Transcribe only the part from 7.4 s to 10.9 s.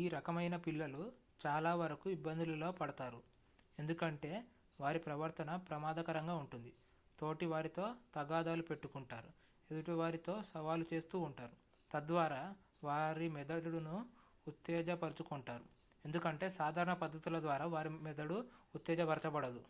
వారితో తగాదాలు పెట్టుకొంటారు ఎదుటివారితో సవాలు